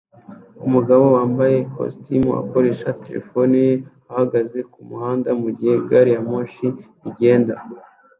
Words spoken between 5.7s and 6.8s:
gari ya moshi